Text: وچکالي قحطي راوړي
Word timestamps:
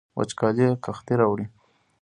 وچکالي 0.17 0.65
قحطي 0.83 1.13
راوړي 1.19 1.45